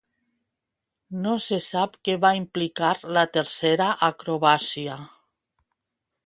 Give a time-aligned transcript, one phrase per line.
[1.25, 4.97] No se sap què va implicar la tercera acrobàcia.